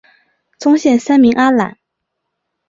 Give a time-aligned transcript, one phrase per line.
[0.57, 1.77] 宗宪三名阿懒。